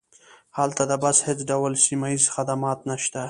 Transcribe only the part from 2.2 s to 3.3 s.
خدمات نشته